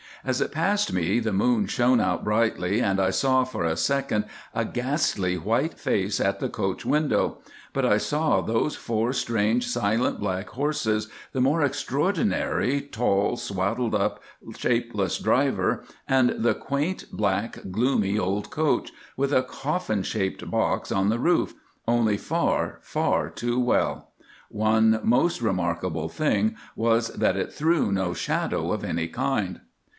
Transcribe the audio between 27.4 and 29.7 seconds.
threw no shadow of any kind.